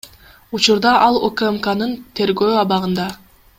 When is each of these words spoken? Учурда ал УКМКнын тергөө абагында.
Учурда 0.57 0.93
ал 1.09 1.19
УКМКнын 1.27 1.95
тергөө 2.21 2.59
абагында. 2.65 3.07